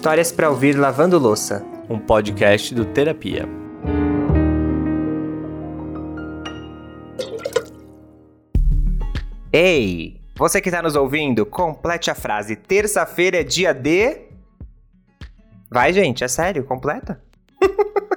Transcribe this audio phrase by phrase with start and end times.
[0.00, 1.62] Histórias para ouvir lavando louça.
[1.86, 3.46] Um podcast do Terapia.
[9.52, 12.56] Ei, você que está nos ouvindo, complete a frase.
[12.56, 14.22] Terça-feira é dia de.
[15.70, 17.22] Vai, gente, é sério, completa.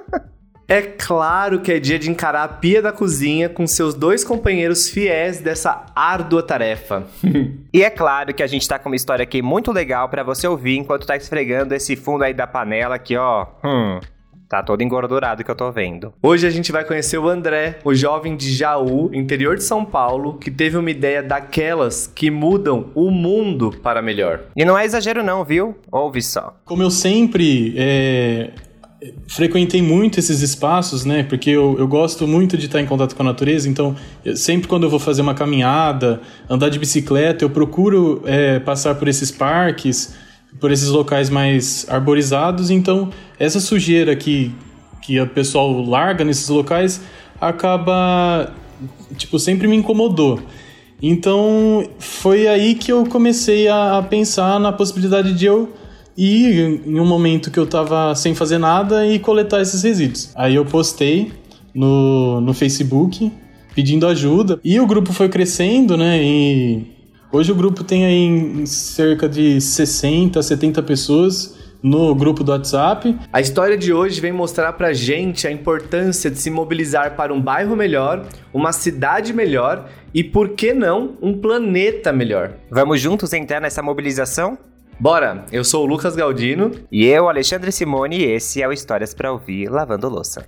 [0.66, 4.88] É claro que é dia de encarar a pia da cozinha com seus dois companheiros
[4.88, 7.04] fiéis dessa árdua tarefa.
[7.72, 10.48] e é claro que a gente tá com uma história aqui muito legal para você
[10.48, 13.46] ouvir enquanto tá esfregando esse fundo aí da panela aqui, ó.
[13.62, 14.00] Hum.
[14.48, 16.12] Tá todo engordurado que eu tô vendo.
[16.22, 20.34] Hoje a gente vai conhecer o André, o jovem de Jaú, interior de São Paulo,
[20.34, 24.42] que teve uma ideia daquelas que mudam o mundo para melhor.
[24.54, 25.76] E não é exagero não, viu?
[25.90, 26.56] Ouve só.
[26.64, 28.50] Como eu sempre é,
[29.28, 31.22] frequentei muito esses espaços, né?
[31.22, 33.94] Porque eu, eu gosto muito de estar em contato com a natureza, então
[34.34, 39.08] sempre quando eu vou fazer uma caminhada, andar de bicicleta, eu procuro é, passar por
[39.08, 40.14] esses parques,
[40.60, 42.70] por esses locais mais arborizados.
[42.70, 44.54] Então, essa sujeira que,
[45.02, 47.00] que o pessoal larga nesses locais
[47.40, 48.52] acaba,
[49.16, 50.40] tipo, sempre me incomodou.
[51.02, 55.72] Então, foi aí que eu comecei a, a pensar na possibilidade de eu
[56.16, 60.30] e em um momento que eu tava sem fazer nada e coletar esses resíduos.
[60.34, 61.32] Aí eu postei
[61.74, 63.32] no, no Facebook
[63.74, 66.22] pedindo ajuda e o grupo foi crescendo, né?
[66.22, 66.86] E
[67.32, 71.54] hoje o grupo tem aí cerca de 60, 70 pessoas
[71.84, 73.14] no grupo do WhatsApp.
[73.30, 77.38] A história de hoje vem mostrar pra gente a importância de se mobilizar para um
[77.38, 82.52] bairro melhor, uma cidade melhor e, por que não, um planeta melhor.
[82.70, 84.56] Vamos juntos entrar nessa mobilização?
[84.98, 85.44] Bora!
[85.50, 86.70] Eu sou o Lucas Galdino.
[86.90, 90.46] E eu, Alexandre Simone, e esse é o Histórias para Ouvir Lavando Louça.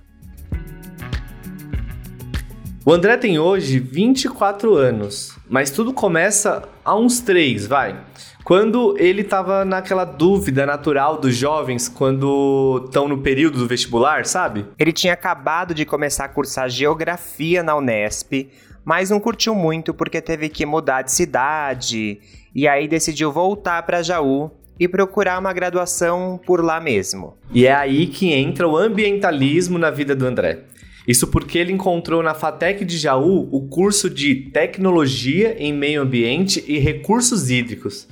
[2.85, 7.99] O André tem hoje 24 anos, mas tudo começa há uns 3, vai.
[8.45, 14.65] Quando ele estava naquela dúvida natural dos jovens quando estão no período do vestibular, sabe?
[14.79, 18.49] Ele tinha acabado de começar a cursar geografia na Unesp,
[18.87, 22.21] mas não curtiu muito porque teve que mudar de cidade
[22.55, 24.49] e aí decidiu voltar para Jaú
[24.79, 27.33] e procurar uma graduação por lá mesmo.
[27.51, 30.59] E é aí que entra o ambientalismo na vida do André.
[31.05, 36.63] Isso porque ele encontrou na FATEC de Jaú o curso de Tecnologia em Meio Ambiente
[36.65, 38.07] e Recursos Hídricos.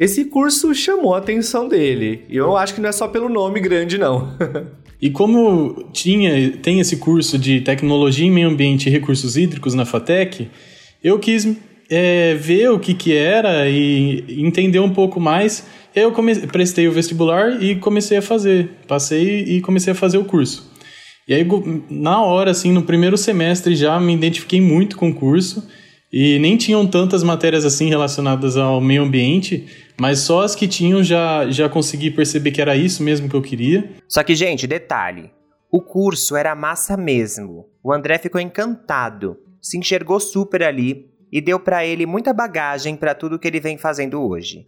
[0.00, 3.60] Esse curso chamou a atenção dele, e eu acho que não é só pelo nome
[3.60, 4.34] grande, não.
[5.02, 9.86] E como tinha, tem esse curso de tecnologia em meio ambiente e recursos hídricos na
[9.86, 10.50] FATEC,
[11.02, 11.56] eu quis
[11.88, 15.66] é, ver o que, que era e entender um pouco mais.
[15.94, 18.72] Eu comecei, prestei o vestibular e comecei a fazer.
[18.86, 20.70] Passei e comecei a fazer o curso.
[21.26, 21.46] E aí,
[21.88, 25.66] na hora, assim, no primeiro semestre já me identifiquei muito com o curso
[26.12, 29.66] e nem tinham tantas matérias assim relacionadas ao meio ambiente,
[29.98, 33.42] mas só as que tinham já, já consegui perceber que era isso mesmo que eu
[33.42, 33.90] queria.
[34.08, 35.30] Só que, gente, detalhe:
[35.70, 37.66] o curso era massa mesmo.
[37.82, 43.14] O André ficou encantado, se enxergou super ali e deu para ele muita bagagem para
[43.14, 44.66] tudo que ele vem fazendo hoje.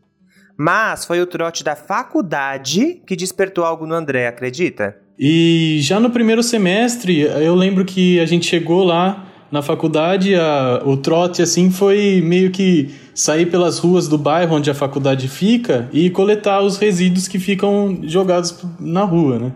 [0.56, 4.97] Mas foi o trote da faculdade que despertou algo no André, acredita?
[5.19, 10.82] E já no primeiro semestre, eu lembro que a gente chegou lá na faculdade, a,
[10.82, 15.90] o trote assim foi meio que sair pelas ruas do bairro onde a faculdade fica
[15.92, 19.52] e coletar os resíduos que ficam jogados na rua, né?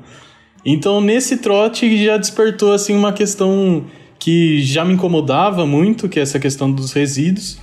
[0.67, 3.87] Então nesse trote já despertou assim uma questão
[4.19, 7.59] que já me incomodava muito, que é essa questão dos resíduos.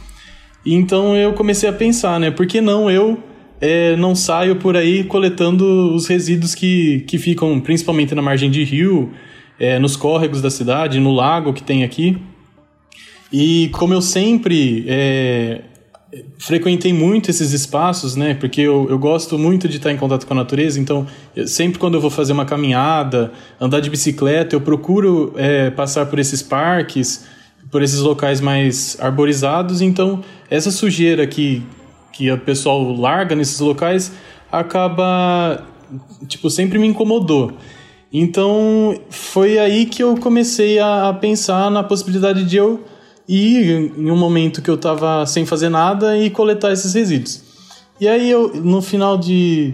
[0.65, 2.31] Então eu comecei a pensar, né?
[2.31, 3.21] Por que não eu
[3.61, 8.63] é, não saio por aí coletando os resíduos que, que ficam principalmente na margem de
[8.63, 9.11] rio,
[9.59, 12.17] é, nos córregos da cidade, no lago que tem aqui.
[13.31, 15.61] E como eu sempre é,
[16.37, 18.33] frequentei muito esses espaços, né?
[18.35, 21.07] Porque eu, eu gosto muito de estar em contato com a natureza, então
[21.47, 26.19] sempre quando eu vou fazer uma caminhada, andar de bicicleta, eu procuro é, passar por
[26.19, 27.25] esses parques,
[27.71, 29.81] por esses locais mais arborizados.
[29.81, 31.63] Então essa sujeira que,
[32.11, 34.11] que o pessoal larga nesses locais
[34.51, 35.65] acaba,
[36.27, 37.53] tipo, sempre me incomodou.
[38.13, 42.83] Então foi aí que eu comecei a, pensar na possibilidade de eu
[43.27, 47.41] ir em um momento que eu estava sem fazer nada e coletar esses resíduos.
[47.99, 49.73] E aí eu no final de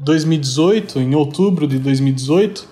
[0.00, 2.68] 2018, em outubro de 2018,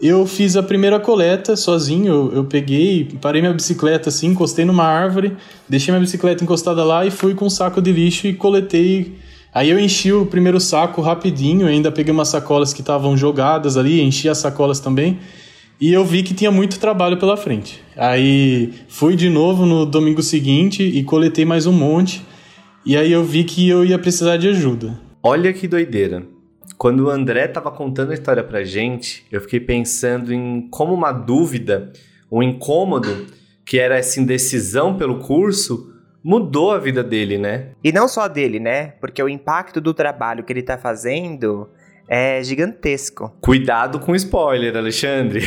[0.00, 2.12] eu fiz a primeira coleta sozinho.
[2.12, 5.36] Eu, eu peguei, parei minha bicicleta assim, encostei numa árvore,
[5.68, 9.16] deixei minha bicicleta encostada lá e fui com um saco de lixo e coletei
[9.52, 14.00] Aí eu enchi o primeiro saco rapidinho, ainda peguei umas sacolas que estavam jogadas ali,
[14.00, 15.18] enchi as sacolas também.
[15.80, 17.82] E eu vi que tinha muito trabalho pela frente.
[17.96, 22.22] Aí fui de novo no domingo seguinte e coletei mais um monte.
[22.84, 25.00] E aí eu vi que eu ia precisar de ajuda.
[25.22, 26.22] Olha que doideira.
[26.78, 31.12] quando o André estava contando a história pra gente, eu fiquei pensando em como uma
[31.12, 31.92] dúvida,
[32.32, 33.26] um incômodo,
[33.66, 35.89] que era essa indecisão pelo curso,
[36.22, 37.68] mudou a vida dele, né?
[37.82, 38.88] E não só dele, né?
[39.00, 41.68] Porque o impacto do trabalho que ele tá fazendo
[42.08, 43.32] é gigantesco.
[43.40, 45.44] Cuidado com spoiler, Alexandre.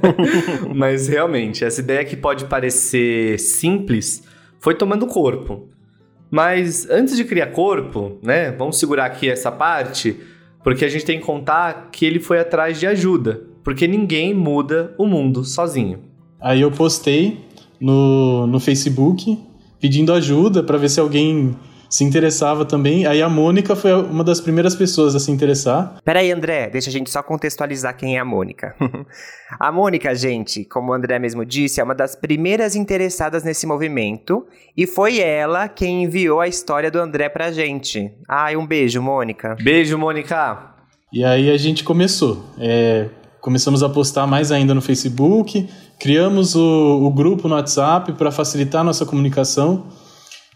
[0.74, 4.22] Mas realmente, essa ideia que pode parecer simples
[4.60, 5.68] foi tomando corpo.
[6.30, 8.50] Mas antes de criar corpo, né?
[8.52, 10.20] Vamos segurar aqui essa parte,
[10.62, 14.94] porque a gente tem que contar que ele foi atrás de ajuda, porque ninguém muda
[14.98, 16.00] o mundo sozinho.
[16.38, 17.40] Aí eu postei
[17.80, 19.38] no, no Facebook
[19.80, 21.56] pedindo ajuda para ver se alguém
[21.88, 23.06] se interessava também.
[23.06, 25.98] Aí a Mônica foi uma das primeiras pessoas a se interessar.
[26.04, 28.74] Peraí, André, deixa a gente só contextualizar quem é a Mônica.
[29.58, 34.46] a Mônica, gente, como o André mesmo disse, é uma das primeiras interessadas nesse movimento
[34.76, 38.12] e foi ela quem enviou a história do André pra gente.
[38.28, 39.56] Ai, um beijo, Mônica.
[39.62, 40.74] Beijo, Mônica.
[41.12, 42.44] E aí a gente começou.
[42.58, 43.08] É,
[43.40, 45.66] começamos a postar mais ainda no Facebook,
[45.98, 49.86] criamos o, o grupo no WhatsApp para facilitar a nossa comunicação.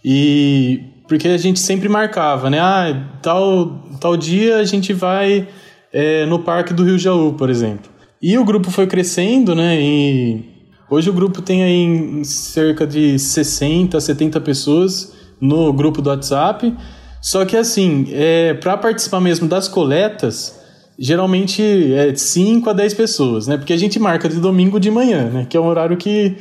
[0.05, 2.59] E porque a gente sempre marcava, né?
[2.61, 5.49] Ah, tal, tal dia a gente vai
[5.93, 7.91] é, no Parque do Rio Jaú, por exemplo.
[8.21, 9.81] E o grupo foi crescendo, né?
[9.81, 10.45] E
[10.89, 16.75] hoje o grupo tem aí cerca de 60, 70 pessoas no grupo do WhatsApp.
[17.21, 20.62] Só que assim, é, para participar mesmo das coletas,
[20.99, 21.63] geralmente
[21.95, 23.57] é 5 a 10 pessoas, né?
[23.57, 25.47] Porque a gente marca de domingo de manhã, né?
[25.49, 26.37] Que é um horário que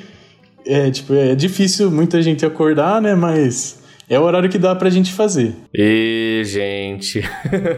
[0.65, 3.15] é, tipo, é difícil muita gente acordar, né?
[3.15, 5.55] Mas é o horário que dá pra gente fazer.
[5.73, 7.21] E, gente.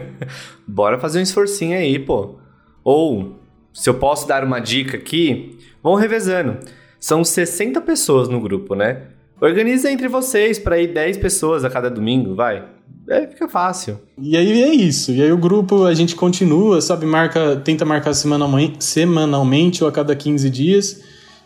[0.66, 2.36] Bora fazer um esforcinho aí, pô.
[2.82, 3.38] Ou,
[3.72, 6.58] se eu posso dar uma dica aqui, vão revezando.
[6.98, 9.13] São 60 pessoas no grupo, né?
[9.44, 12.64] Organiza entre vocês para ir 10 pessoas a cada domingo, vai.
[13.06, 14.00] É, fica fácil.
[14.18, 15.12] E aí é isso.
[15.12, 20.16] E aí o grupo a gente continua, sabe, marca, tenta marcar semanalmente, ou a cada
[20.16, 21.02] 15 dias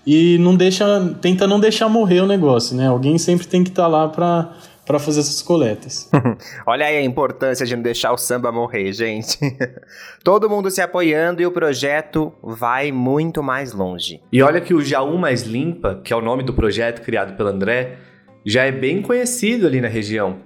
[0.07, 2.87] e não deixa, tenta não deixar morrer o negócio, né?
[2.87, 4.53] Alguém sempre tem que estar tá lá para
[4.89, 6.11] para fazer essas coletas.
[6.67, 9.39] Olha aí a importância de não deixar o samba morrer, gente.
[10.25, 14.23] Todo mundo se apoiando e o projeto vai muito mais longe.
[14.33, 17.51] E olha que o Jaú Mais Limpa, que é o nome do projeto criado pelo
[17.51, 17.99] André,
[18.45, 20.39] já é bem conhecido ali na região.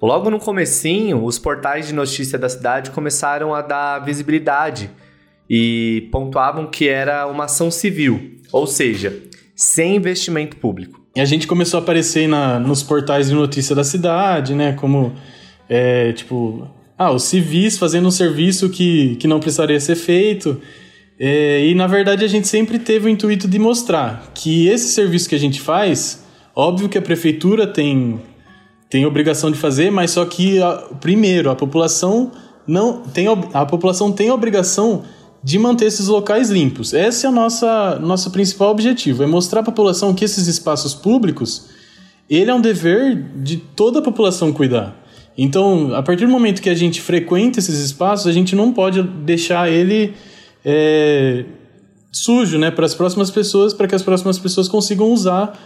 [0.00, 4.90] Logo no comecinho, os portais de notícia da cidade começaram a dar visibilidade
[5.48, 9.22] e pontuavam que era uma ação civil, ou seja,
[9.54, 11.01] sem investimento público.
[11.14, 14.72] E a gente começou a aparecer na, nos portais de notícia da cidade, né?
[14.72, 15.12] Como,
[15.68, 16.66] é, tipo,
[16.96, 20.60] ah, os civis fazendo um serviço que, que não precisaria ser feito.
[21.18, 25.28] É, e, na verdade, a gente sempre teve o intuito de mostrar que esse serviço
[25.28, 26.24] que a gente faz,
[26.56, 28.18] óbvio que a prefeitura tem,
[28.88, 32.32] tem obrigação de fazer, mas só que, a, primeiro, a população
[32.66, 35.02] não tem a população tem a obrigação
[35.42, 36.92] de manter esses locais limpos.
[36.92, 37.66] Esse é o nosso
[38.00, 41.68] nosso principal objetivo, é mostrar à população que esses espaços públicos,
[42.30, 44.96] ele é um dever de toda a população cuidar.
[45.36, 49.02] Então, a partir do momento que a gente frequenta esses espaços, a gente não pode
[49.02, 50.14] deixar ele
[50.64, 51.44] é,
[52.10, 55.58] sujo né, para as próximas pessoas, para que as próximas pessoas consigam usar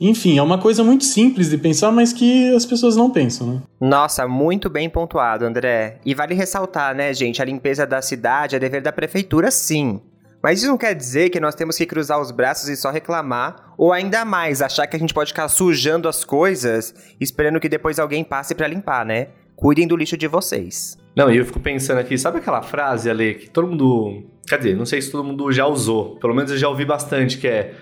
[0.00, 3.62] enfim, é uma coisa muito simples de pensar, mas que as pessoas não pensam, né?
[3.80, 5.98] Nossa, muito bem pontuado, André.
[6.04, 7.42] E vale ressaltar, né, gente?
[7.42, 10.00] A limpeza da cidade é dever da prefeitura, sim.
[10.42, 13.74] Mas isso não quer dizer que nós temos que cruzar os braços e só reclamar,
[13.76, 17.98] ou ainda mais, achar que a gente pode ficar sujando as coisas, esperando que depois
[17.98, 19.28] alguém passe para limpar, né?
[19.56, 20.96] Cuidem do lixo de vocês.
[21.16, 24.22] Não, e eu fico pensando aqui, sabe aquela frase, Ale, que todo mundo.
[24.46, 27.36] Quer dizer, não sei se todo mundo já usou, pelo menos eu já ouvi bastante,
[27.38, 27.74] que é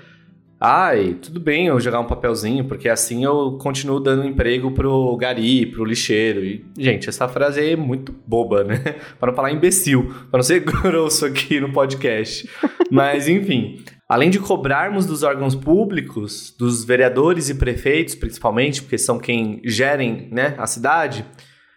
[0.68, 5.64] Ai, tudo bem eu jogar um papelzinho, porque assim eu continuo dando emprego pro gari,
[5.64, 6.44] pro lixeiro.
[6.44, 8.78] E, gente, essa frase é muito boba, né?
[9.16, 12.50] para não falar imbecil, para não ser grosso aqui no podcast.
[12.90, 19.20] Mas, enfim, além de cobrarmos dos órgãos públicos, dos vereadores e prefeitos, principalmente, porque são
[19.20, 21.24] quem gerem né, a cidade,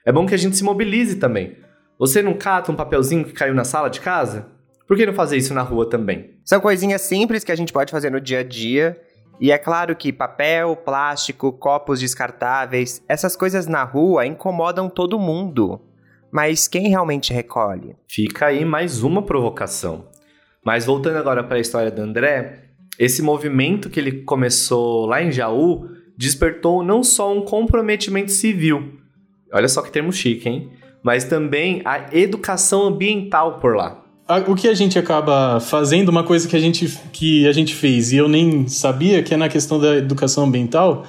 [0.03, 1.57] é bom que a gente se mobilize também.
[1.99, 4.47] Você não cata um papelzinho que caiu na sala de casa?
[4.87, 6.38] Por que não fazer isso na rua também?
[6.49, 8.99] São coisinhas simples que a gente pode fazer no dia a dia.
[9.39, 15.79] E é claro que papel, plástico, copos descartáveis, essas coisas na rua incomodam todo mundo.
[16.31, 17.95] Mas quem realmente recolhe?
[18.07, 20.07] Fica aí mais uma provocação.
[20.65, 25.31] Mas voltando agora para a história do André, esse movimento que ele começou lá em
[25.31, 25.87] Jaú
[26.17, 28.97] despertou não só um comprometimento civil,
[29.53, 30.71] olha só que termo chique, hein?
[31.03, 34.08] Mas também a educação ambiental por lá
[34.47, 38.11] o que a gente acaba fazendo, uma coisa que a gente, que a gente fez
[38.11, 41.03] e eu nem sabia, que é na questão da educação ambiental,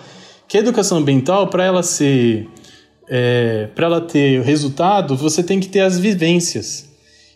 [0.49, 2.49] que a educação ambiental, para ela ser
[3.11, 6.89] é, para ela ter resultado, você tem que ter as vivências.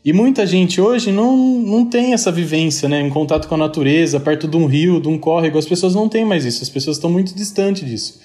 [0.05, 3.01] E muita gente hoje não, não tem essa vivência, né?
[3.01, 5.59] Em contato com a natureza, perto de um rio, de um córrego.
[5.59, 8.21] As pessoas não têm mais isso, as pessoas estão muito distantes disso.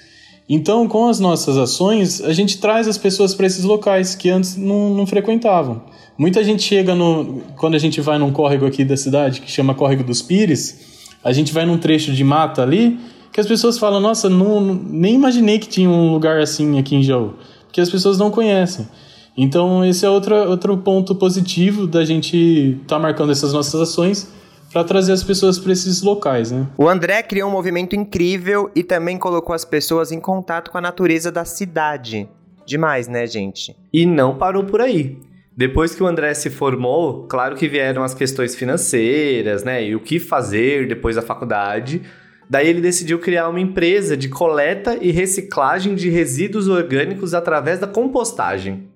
[0.52, 4.56] Então, com as nossas ações, a gente traz as pessoas para esses locais que antes
[4.56, 5.80] não, não frequentavam.
[6.18, 7.40] Muita gente chega no.
[7.56, 11.32] Quando a gente vai num córrego aqui da cidade, que chama Córrego dos Pires, a
[11.32, 12.98] gente vai num trecho de mata ali,
[13.32, 17.02] que as pessoas falam: Nossa, não, nem imaginei que tinha um lugar assim aqui em
[17.04, 17.34] Jaú.
[17.66, 18.88] Porque as pessoas não conhecem.
[19.36, 24.28] Então, esse é outro, outro ponto positivo da gente estar tá marcando essas nossas ações
[24.72, 26.66] para trazer as pessoas para esses locais, né?
[26.78, 30.80] O André criou um movimento incrível e também colocou as pessoas em contato com a
[30.80, 32.28] natureza da cidade.
[32.64, 33.76] Demais, né, gente?
[33.92, 35.18] E não parou por aí.
[35.56, 39.84] Depois que o André se formou, claro que vieram as questões financeiras, né?
[39.84, 42.02] E o que fazer depois da faculdade.
[42.48, 47.86] Daí ele decidiu criar uma empresa de coleta e reciclagem de resíduos orgânicos através da
[47.86, 48.88] compostagem.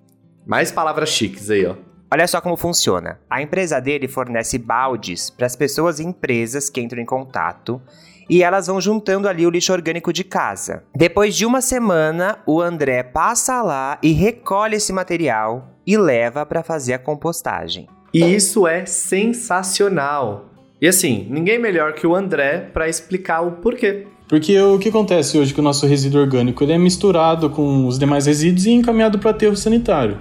[0.47, 1.75] Mais palavras chiques aí, ó.
[2.12, 3.18] Olha só como funciona.
[3.28, 7.80] A empresa dele fornece baldes para as pessoas e empresas que entram em contato
[8.28, 10.84] e elas vão juntando ali o lixo orgânico de casa.
[10.94, 16.62] Depois de uma semana, o André passa lá e recolhe esse material e leva para
[16.62, 17.88] fazer a compostagem.
[18.12, 20.50] E isso é sensacional.
[20.80, 24.06] E assim, ninguém melhor que o André para explicar o porquê.
[24.28, 26.64] Porque o que acontece hoje com o nosso resíduo orgânico?
[26.64, 30.18] Ele é misturado com os demais resíduos e encaminhado para aterro sanitário.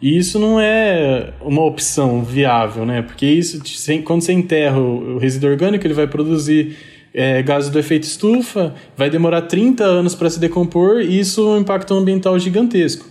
[0.00, 3.02] E isso não é uma opção viável, né?
[3.02, 3.60] Porque isso,
[4.04, 6.76] quando você enterra o resíduo orgânico, ele vai produzir
[7.12, 11.50] é, gases do efeito estufa, vai demorar 30 anos para se decompor e isso é
[11.56, 13.06] um impacto ambiental gigantesco.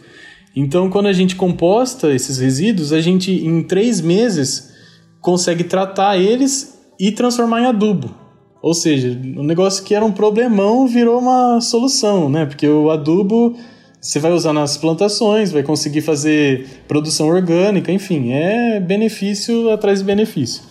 [0.55, 4.74] Então, quando a gente composta esses resíduos, a gente em três meses
[5.22, 8.15] consegue tratar eles e transformar em adubo.
[8.62, 12.46] Ou seja, um negócio que era um problemão virou uma solução, né?
[12.46, 13.55] Porque o adubo
[14.01, 20.05] você vai usar nas plantações, vai conseguir fazer produção orgânica, enfim, é benefício atrás de
[20.05, 20.63] benefício.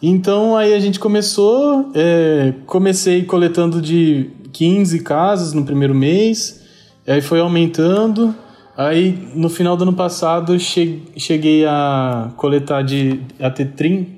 [0.00, 6.62] Então aí a gente começou, é, comecei coletando de 15 casas no primeiro mês,
[7.06, 8.34] aí foi aumentando,
[8.76, 14.08] aí no final do ano passado cheguei a coletar de a ter 30,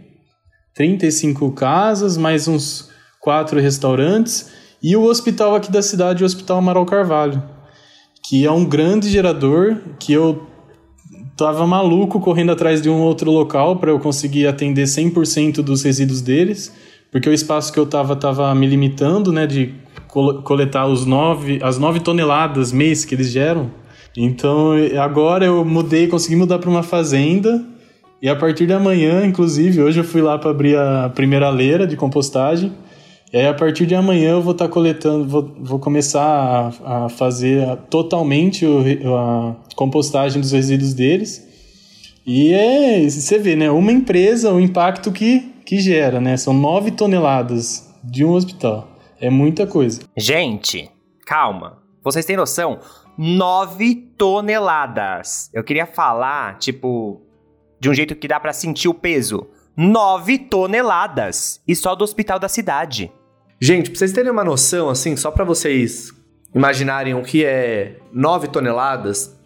[0.74, 4.52] 35 casas, mais uns quatro restaurantes
[4.82, 7.42] e o hospital aqui da cidade, o Hospital Amaral Carvalho
[8.22, 10.46] que é um grande gerador que eu
[11.36, 16.20] tava maluco correndo atrás de um outro local para eu conseguir atender 100% dos resíduos
[16.20, 16.72] deles,
[17.10, 19.74] porque o espaço que eu tava tava me limitando, né, de
[20.44, 23.70] coletar os nove, as 9 toneladas mês que eles geram.
[24.16, 27.64] Então, agora eu mudei, consegui mudar para uma fazenda.
[28.20, 31.86] E a partir de amanhã, inclusive, hoje eu fui lá para abrir a primeira leira
[31.86, 32.72] de compostagem.
[33.32, 37.06] E aí, a partir de amanhã, eu vou estar tá coletando, vou, vou começar a,
[37.06, 38.82] a fazer totalmente o,
[39.16, 41.48] a compostagem dos resíduos deles.
[42.26, 43.70] E é, você vê, né?
[43.70, 46.36] Uma empresa, o impacto que, que gera, né?
[46.36, 48.86] São 9 toneladas de um hospital.
[49.18, 50.02] É muita coisa.
[50.14, 50.90] Gente,
[51.24, 51.78] calma.
[52.04, 52.80] Vocês têm noção?
[53.16, 55.48] 9 toneladas.
[55.54, 57.22] Eu queria falar, tipo,
[57.80, 59.46] de um jeito que dá para sentir o peso.
[59.74, 61.62] 9 toneladas.
[61.66, 63.10] E só do hospital da cidade.
[63.64, 66.12] Gente, pra vocês terem uma noção, assim, só para vocês
[66.52, 69.38] imaginarem o que é 9 toneladas,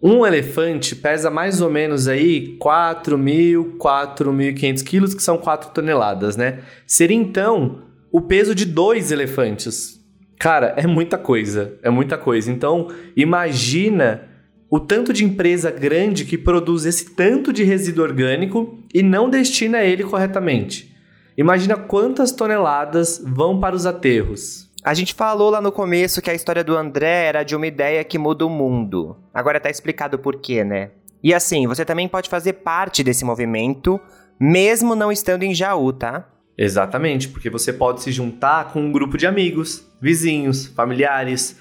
[0.00, 6.60] um elefante pesa mais ou menos aí 4.000, 4.500 quilos, que são 4 toneladas, né?
[6.86, 9.98] Seria então o peso de dois elefantes.
[10.38, 12.52] Cara, é muita coisa, é muita coisa.
[12.52, 12.86] Então,
[13.16, 14.22] imagina
[14.70, 19.82] o tanto de empresa grande que produz esse tanto de resíduo orgânico e não destina
[19.82, 20.96] ele corretamente.
[21.38, 24.68] Imagina quantas toneladas vão para os aterros.
[24.82, 28.02] A gente falou lá no começo que a história do André era de uma ideia
[28.02, 29.16] que muda o mundo.
[29.32, 30.90] Agora tá explicado por quê, né?
[31.22, 34.00] E assim, você também pode fazer parte desse movimento,
[34.38, 36.28] mesmo não estando em Jaú, tá?
[36.56, 41.56] Exatamente, porque você pode se juntar com um grupo de amigos, vizinhos, familiares,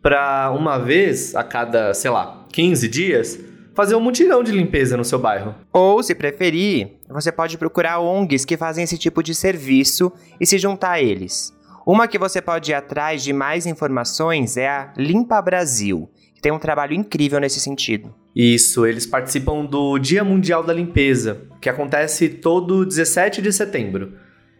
[0.00, 3.38] para uma vez a cada, sei lá, 15 dias,
[3.78, 5.54] fazer um mutirão de limpeza no seu bairro.
[5.72, 10.58] Ou, se preferir, você pode procurar ONGs que fazem esse tipo de serviço e se
[10.58, 11.56] juntar a eles.
[11.86, 16.50] Uma que você pode ir atrás de mais informações é a Limpa Brasil, que tem
[16.50, 18.12] um trabalho incrível nesse sentido.
[18.34, 24.14] Isso, eles participam do Dia Mundial da Limpeza, que acontece todo 17 de setembro.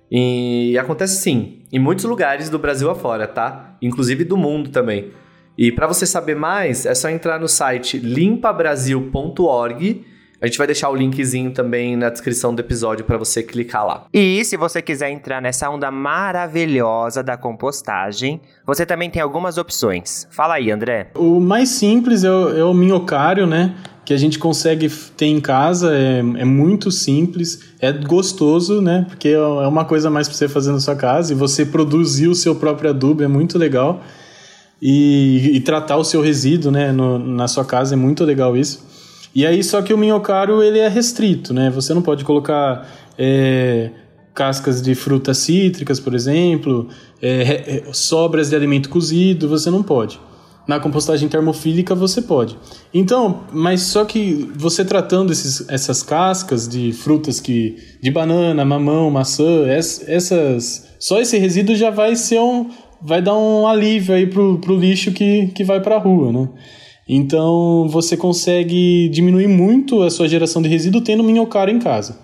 [0.09, 3.77] E acontece sim, em muitos lugares do Brasil afora, tá?
[3.83, 5.11] Inclusive do mundo também.
[5.59, 10.07] E para você saber mais, é só entrar no site limpabrasil.org.
[10.41, 14.07] A gente vai deixar o linkzinho também na descrição do episódio para você clicar lá.
[14.15, 20.29] E se você quiser entrar nessa onda maravilhosa da compostagem, você também tem algumas opções.
[20.31, 21.11] Fala aí, André.
[21.17, 23.75] O mais simples é o, é o minhocário, né?
[24.05, 29.07] Que a gente consegue ter em casa, é, é muito simples, é gostoso, né?
[29.09, 32.35] Porque é uma coisa mais para você fazer na sua casa e você produzir o
[32.37, 34.01] seu próprio adubo é muito legal.
[34.81, 38.87] E, e tratar o seu resíduo, né, no, na sua casa é muito legal isso.
[39.35, 41.71] E aí, só que o minhocário ele é restrito, né?
[41.71, 43.91] Você não pode colocar é,
[44.35, 46.89] cascas de frutas cítricas, por exemplo,
[47.21, 50.21] é, sobras de alimento cozido, você não pode.
[50.67, 52.57] Na compostagem termofílica você pode.
[52.93, 59.11] Então, mas só que você tratando esses, essas cascas de frutas que de banana, mamão,
[59.11, 62.71] maçã, essas só esse resíduo já vai ser um
[63.03, 66.49] vai dar um alívio aí pro, pro lixo que, que vai para a rua, né?
[67.09, 72.19] Então você consegue diminuir muito a sua geração de resíduo tendo minhocário em casa.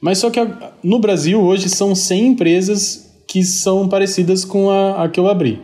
[0.00, 0.40] Mas só que
[0.82, 5.60] no Brasil hoje são 100 empresas que são parecidas com a, a que eu abri.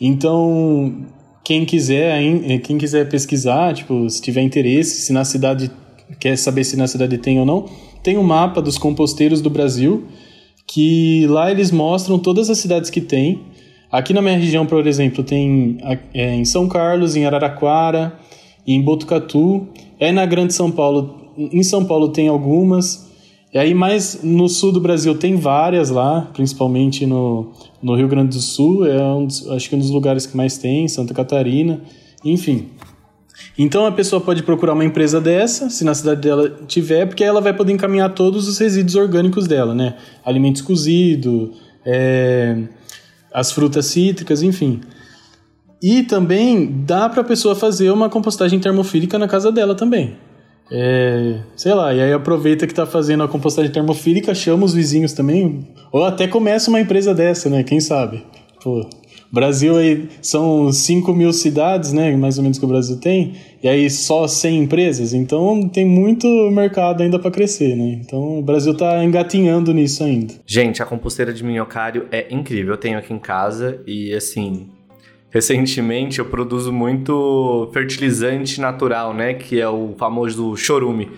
[0.00, 1.06] Então,
[1.44, 5.70] quem quiser, eh, quem quiser pesquisar, tipo, se tiver interesse, se na cidade
[6.18, 7.66] quer saber se na cidade tem ou não,
[8.02, 10.04] tem um mapa dos composteiros do Brasil,
[10.66, 13.40] que lá eles mostram todas as cidades que tem
[13.90, 15.78] Aqui na minha região, por exemplo, tem
[16.14, 18.12] é, em São Carlos, em Araraquara,
[18.66, 19.66] em Botucatu.
[19.98, 23.10] É na Grande São Paulo, em São Paulo tem algumas.
[23.52, 27.50] E aí mais no sul do Brasil tem várias lá, principalmente no,
[27.82, 30.56] no Rio Grande do Sul, é um dos, acho que um dos lugares que mais
[30.56, 31.80] tem, Santa Catarina,
[32.24, 32.68] enfim.
[33.58, 37.40] Então a pessoa pode procurar uma empresa dessa, se na cidade dela tiver, porque ela
[37.40, 39.96] vai poder encaminhar todos os resíduos orgânicos dela, né?
[40.24, 41.50] Alimentos cozidos,
[41.84, 42.56] é,
[43.32, 44.80] as frutas cítricas, enfim.
[45.82, 50.16] E também dá para a pessoa fazer uma compostagem termofílica na casa dela também.
[50.72, 55.12] É, sei lá, e aí aproveita que está fazendo a compostagem termofílica, chama os vizinhos
[55.12, 57.64] também, ou até começa uma empresa dessa, né?
[57.64, 58.24] Quem sabe?
[58.62, 58.88] Pô,
[59.32, 62.16] Brasil aí são 5 mil cidades, né?
[62.16, 66.26] Mais ou menos que o Brasil tem, e aí só 100 empresas, então tem muito
[66.50, 68.00] mercado ainda para crescer, né?
[68.04, 70.34] Então o Brasil tá engatinhando nisso ainda.
[70.44, 72.74] Gente, a composteira de minhocário é incrível.
[72.74, 74.68] Eu tenho aqui em casa e assim,
[75.30, 79.34] recentemente eu produzo muito fertilizante natural, né?
[79.34, 81.08] Que é o famoso chorume.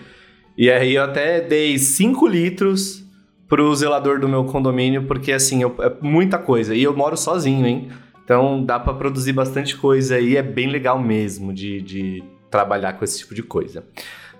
[0.55, 3.03] E aí eu até dei 5 litros
[3.47, 6.75] pro zelador do meu condomínio, porque assim, eu, é muita coisa.
[6.75, 7.87] E eu moro sozinho, hein?
[8.23, 13.03] Então dá para produzir bastante coisa e é bem legal mesmo de, de trabalhar com
[13.03, 13.83] esse tipo de coisa.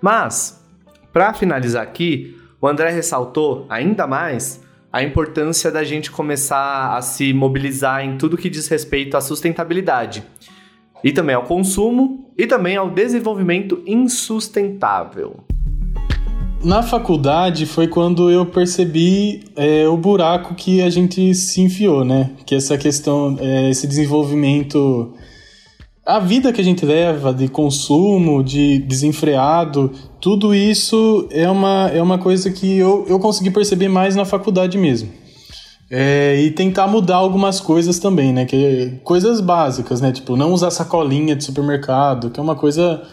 [0.01, 0.65] Mas,
[1.11, 7.33] para finalizar aqui, o André ressaltou ainda mais a importância da gente começar a se
[7.33, 10.23] mobilizar em tudo que diz respeito à sustentabilidade.
[11.03, 15.43] E também ao consumo e também ao desenvolvimento insustentável
[16.63, 22.31] na faculdade foi quando eu percebi é, o buraco que a gente se enfiou, né?
[22.45, 25.13] Que essa questão, é, esse desenvolvimento,
[26.05, 32.01] a vida que a gente leva de consumo, de desenfreado, tudo isso é uma, é
[32.01, 35.09] uma coisa que eu, eu consegui perceber mais na faculdade mesmo.
[35.91, 38.45] É, e tentar mudar algumas coisas também, né?
[38.45, 40.11] Que, coisas básicas, né?
[40.11, 43.03] Tipo, não usar sacolinha de supermercado, que é uma coisa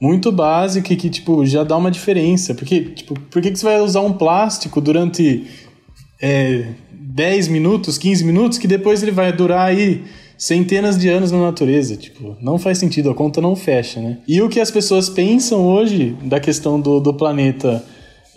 [0.00, 2.54] muito básica e que, tipo, já dá uma diferença.
[2.54, 5.44] Porque, tipo, por que, que você vai usar um plástico durante
[6.20, 10.02] é, 10 minutos, 15 minutos, que depois ele vai durar aí
[10.36, 11.96] centenas de anos na natureza?
[11.96, 14.18] Tipo, não faz sentido, a conta não fecha, né?
[14.26, 17.84] E o que as pessoas pensam hoje da questão do, do planeta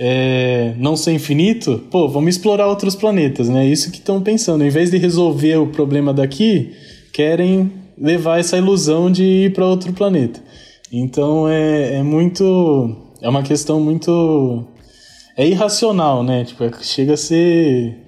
[0.03, 3.67] é, não ser infinito, pô, vamos explorar outros planetas, né?
[3.67, 4.63] Isso que estão pensando.
[4.63, 6.71] Em vez de resolver o problema daqui,
[7.13, 10.41] querem levar essa ilusão de ir para outro planeta.
[10.91, 13.13] Então é, é muito.
[13.21, 14.67] É uma questão muito.
[15.37, 16.43] É irracional, né?
[16.43, 18.03] Tipo, é, chega a ser.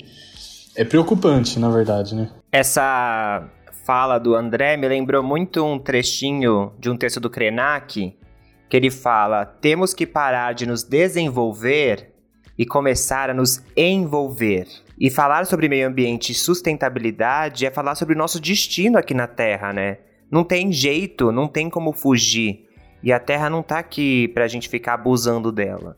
[0.75, 2.29] É preocupante, na verdade, né?
[2.51, 3.49] Essa
[3.85, 8.17] fala do André me lembrou muito um trechinho de um texto do Krenak,
[8.69, 12.11] que ele fala: temos que parar de nos desenvolver
[12.57, 14.67] e começar a nos envolver.
[14.99, 19.27] E falar sobre meio ambiente e sustentabilidade é falar sobre o nosso destino aqui na
[19.27, 19.97] Terra, né?
[20.29, 22.67] Não tem jeito, não tem como fugir.
[23.03, 25.97] E a Terra não está aqui para a gente ficar abusando dela.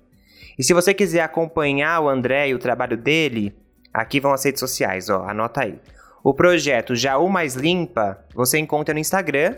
[0.57, 3.53] E se você quiser acompanhar o André e o trabalho dele,
[3.93, 5.79] aqui vão as redes sociais, ó, anota aí.
[6.23, 9.55] O projeto Jaú Mais Limpa você encontra no Instagram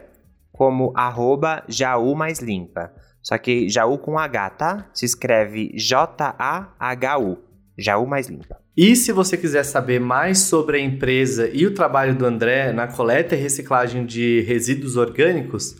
[0.51, 2.91] como arroba Jaú Mais Limpa.
[3.21, 4.89] Só que Jaú com H, tá?
[4.93, 7.37] Se escreve J-A-H-U.
[7.77, 8.57] Jaú Mais Limpa.
[8.75, 12.87] E se você quiser saber mais sobre a empresa e o trabalho do André na
[12.87, 15.77] coleta e reciclagem de resíduos orgânicos,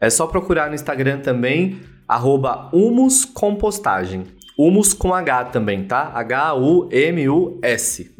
[0.00, 4.26] é só procurar no Instagram também, arroba Humus Compostagem.
[4.58, 6.10] Humus com H também, tá?
[6.14, 8.14] H-U-M-U-S.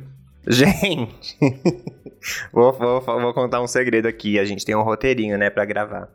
[0.46, 1.38] Gente,
[2.52, 4.38] vou, vou, vou contar um segredo aqui.
[4.38, 6.08] A gente tem um roteirinho, né, pra gravar.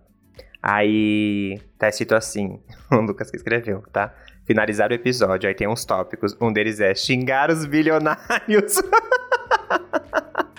[0.61, 2.59] Aí tá escrito assim,
[2.91, 4.13] o Lucas que escreveu, tá?
[4.45, 6.35] Finalizar o episódio, aí tem uns tópicos.
[6.41, 8.81] Um deles é xingar os bilionários.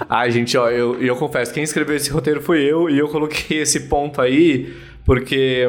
[0.08, 3.58] Ai, gente, ó, eu, eu confesso, quem escreveu esse roteiro foi eu, e eu coloquei
[3.58, 5.68] esse ponto aí porque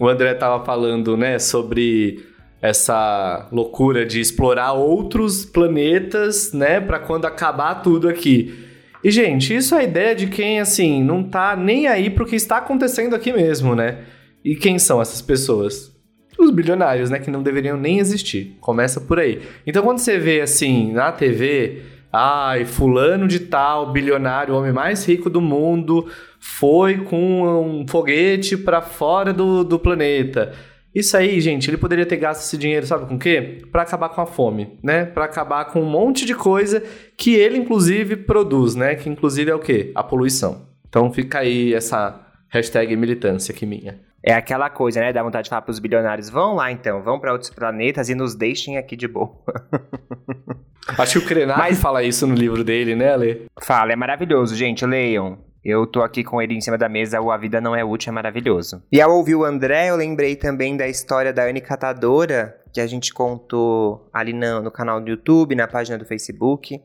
[0.00, 2.26] o André tava falando, né, sobre
[2.60, 8.54] essa loucura de explorar outros planetas, né, para quando acabar tudo aqui.
[9.02, 12.36] E, gente, isso é a ideia de quem, assim, não tá nem aí pro que
[12.36, 14.04] está acontecendo aqui mesmo, né?
[14.44, 15.92] E quem são essas pessoas?
[16.38, 17.18] Os bilionários, né?
[17.18, 18.56] Que não deveriam nem existir.
[18.60, 19.42] Começa por aí.
[19.66, 25.30] Então, quando você vê, assim, na TV, ai, fulano de tal, bilionário, homem mais rico
[25.30, 26.06] do mundo,
[26.38, 30.52] foi com um foguete para fora do, do planeta
[30.94, 33.62] isso aí, gente, ele poderia ter gasto esse dinheiro, sabe com o quê?
[33.72, 35.06] Para acabar com a fome, né?
[35.06, 36.82] Para acabar com um monte de coisa
[37.16, 38.94] que ele inclusive produz, né?
[38.94, 39.90] Que inclusive é o quê?
[39.94, 40.66] A poluição.
[40.86, 42.20] Então fica aí essa
[42.50, 44.00] hashtag militância aqui minha.
[44.24, 45.12] É aquela coisa, né?
[45.12, 48.34] Dá vontade de falar pros bilionários: vão lá então, vão para outros planetas e nos
[48.34, 49.32] deixem aqui de boa.
[50.98, 51.80] Acho que o Krenak Mas...
[51.80, 53.46] fala isso no livro dele, né, Ale?
[53.60, 54.84] Fala, é maravilhoso, gente.
[54.84, 55.38] Leiam.
[55.64, 58.10] Eu tô aqui com ele em cima da mesa, o A Vida Não É Útil
[58.10, 58.82] é maravilhoso.
[58.90, 62.86] E ao ouvir o André, eu lembrei também da história da Anne Catadora, que a
[62.86, 66.80] gente contou ali no, no canal do YouTube, na página do Facebook.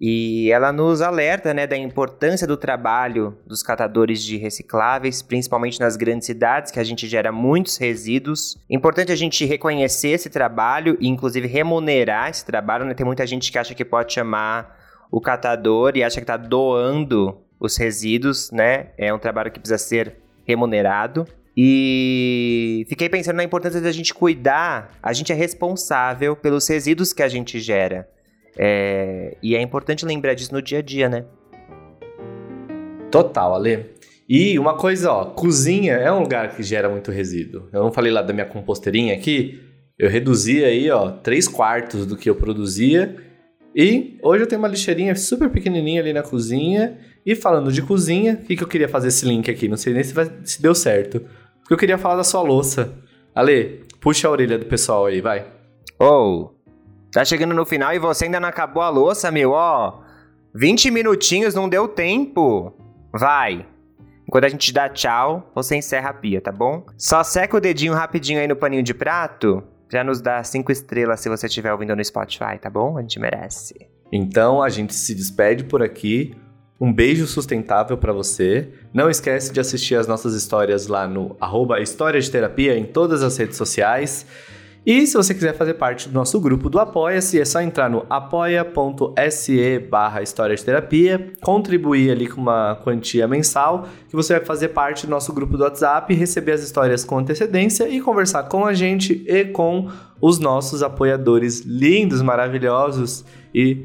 [0.00, 5.96] E ela nos alerta né, da importância do trabalho dos catadores de recicláveis, principalmente nas
[5.96, 8.56] grandes cidades, que a gente gera muitos resíduos.
[8.70, 12.84] Importante a gente reconhecer esse trabalho e, inclusive, remunerar esse trabalho.
[12.84, 12.94] Né?
[12.94, 14.78] Tem muita gente que acha que pode chamar
[15.10, 18.90] o catador e acha que está doando os resíduos, né?
[18.96, 21.26] É um trabalho que precisa ser remunerado.
[21.56, 24.92] E fiquei pensando na importância da gente cuidar.
[25.02, 28.08] A gente é responsável pelos resíduos que a gente gera.
[28.58, 29.36] É...
[29.42, 31.24] E é importante lembrar disso no dia a dia, né?
[33.10, 33.86] Total, Ale.
[34.28, 37.68] E uma coisa, ó, cozinha é um lugar que gera muito resíduo.
[37.72, 39.60] Eu não falei lá da minha composteirinha aqui.
[39.98, 43.16] Eu reduzi aí, ó, três quartos do que eu produzia.
[43.74, 48.34] E hoje eu tenho uma lixeirinha super pequenininha ali na cozinha e falando de cozinha,
[48.34, 49.68] o que, que eu queria fazer esse link aqui?
[49.68, 51.20] Não sei nem se, vai, se deu certo.
[51.60, 52.92] Porque eu queria falar da sua louça.
[53.34, 55.46] Ale, puxa a orelha do pessoal aí, vai.
[55.98, 56.50] Oh,
[57.12, 59.52] tá chegando no final e você ainda não acabou a louça, meu?
[59.52, 60.02] Ó, oh,
[60.54, 62.72] 20 minutinhos não deu tempo.
[63.12, 63.66] Vai.
[64.26, 66.84] Enquanto a gente dá tchau, você encerra a pia, tá bom?
[66.98, 69.62] Só seca o dedinho rapidinho aí no paninho de prato.
[69.90, 72.98] Já nos dá cinco estrelas se você estiver ouvindo no Spotify, tá bom?
[72.98, 73.74] A gente merece.
[74.12, 76.34] Então a gente se despede por aqui.
[76.80, 78.68] Um beijo sustentável para você.
[78.92, 83.22] Não esquece de assistir as nossas histórias lá no arroba História de Terapia em todas
[83.22, 84.26] as redes sociais.
[84.88, 88.06] E se você quiser fazer parte do nosso grupo do Apoia-se, é só entrar no
[88.08, 94.68] apoia.se barra História de Terapia, contribuir ali com uma quantia mensal, que você vai fazer
[94.68, 98.72] parte do nosso grupo do WhatsApp, receber as histórias com antecedência e conversar com a
[98.72, 99.90] gente e com
[100.22, 103.84] os nossos apoiadores lindos, maravilhosos e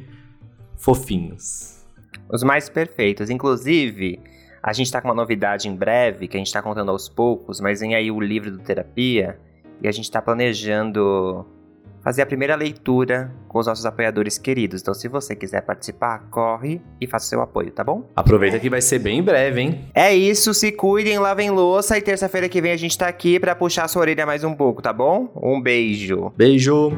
[0.78, 1.84] fofinhos.
[2.32, 3.30] Os mais perfeitos.
[3.30, 4.22] Inclusive,
[4.63, 7.60] a gente tá com uma novidade em breve, que a gente tá contando aos poucos,
[7.60, 9.38] mas vem aí o livro do terapia
[9.84, 11.46] e a gente tá planejando
[12.04, 14.82] fazer a primeira leitura com os nossos apoiadores queridos.
[14.82, 18.10] Então, se você quiser participar, corre e faça seu apoio, tá bom?
[18.15, 19.82] Aproveita que vai ser bem breve, hein?
[19.93, 23.56] É isso, se cuidem, lavem louça e terça-feira que vem a gente tá aqui para
[23.56, 25.32] puxar a sua orelha mais um pouco, tá bom?
[25.36, 26.32] Um beijo.
[26.36, 26.91] Beijo.